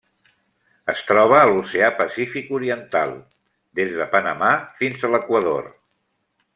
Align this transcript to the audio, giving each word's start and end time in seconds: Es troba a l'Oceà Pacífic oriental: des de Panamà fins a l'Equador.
Es 0.93 1.01
troba 1.09 1.35
a 1.39 1.49
l'Oceà 1.49 1.89
Pacífic 1.99 2.49
oriental: 2.61 3.13
des 3.81 3.95
de 4.01 4.11
Panamà 4.17 4.51
fins 4.83 5.07
a 5.11 5.17
l'Equador. 5.17 5.73